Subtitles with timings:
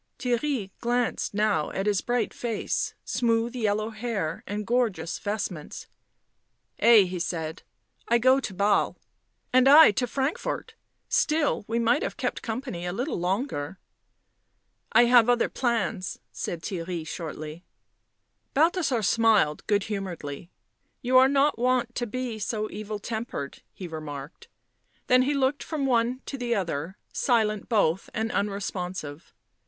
[0.17, 5.85] Theirry glanced now at his bright face, smooth yellow hair and gorgeous vestments."
[6.81, 7.61] Ay," he said."
[8.07, 8.97] I go to Basle."
[9.53, 10.73] And I to Frankfort;
[11.07, 13.77] still, we might have kept company a little longer.""
[14.91, 17.63] I have other plans," said Theirry shortly.
[18.55, 20.39] Balthasar smiled good humouredly.
[20.39, 20.49] u
[21.13, 24.47] You are not wont to be so evil tempered," he remarked.
[25.05, 29.31] Then he looked from one to the other; silent both and unresponsive.